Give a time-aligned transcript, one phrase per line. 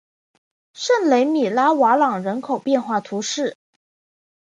[0.73, 3.55] 圣雷米拉瓦朗人口变化图示